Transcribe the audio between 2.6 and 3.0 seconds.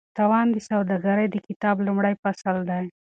دی.